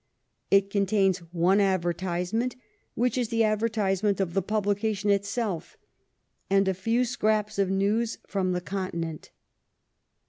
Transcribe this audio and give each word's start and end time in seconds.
It 0.49 0.71
contains 0.71 1.19
one 1.31 1.59
advertisement, 1.59 2.55
which 2.95 3.19
is 3.19 3.29
the 3.29 3.43
advertisement 3.43 4.19
of 4.19 4.33
the 4.33 4.41
publication 4.41 5.11
itself, 5.11 5.77
and 6.49 6.67
a 6.67 6.73
few 6.73 7.05
scraps 7.05 7.59
of 7.59 7.69
news 7.69 8.17
from 8.25 8.53
the 8.53 8.61
continent. 8.61 9.29